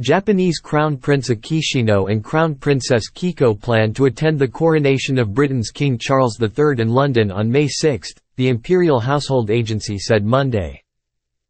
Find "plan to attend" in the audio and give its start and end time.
3.60-4.38